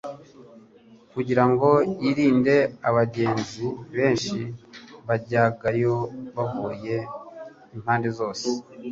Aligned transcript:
kugira 1.13 1.43
ngo 1.51 1.69
yirinde 2.01 2.55
abagenzi 2.89 3.65
benshi 3.95 4.37
bajyagayo 5.07 5.95
bavuye 6.35 6.95
impande 7.75 8.09
zose. 8.17 8.47